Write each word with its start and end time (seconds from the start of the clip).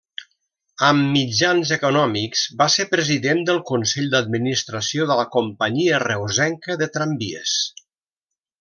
Amb 0.85 1.03
mitjans 1.17 1.73
econòmics, 1.75 2.45
va 2.61 2.67
ser 2.77 2.87
president 2.95 3.43
del 3.51 3.61
consell 3.73 4.09
d'administració 4.15 5.07
de 5.13 5.19
la 5.21 5.27
Companyia 5.37 6.01
Reusenca 6.07 6.79
de 6.83 6.89
Tramvies. 6.97 7.57